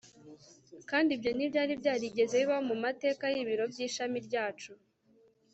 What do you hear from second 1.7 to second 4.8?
byarigeze bibaho mu mateka y ibiro by ishami ryacu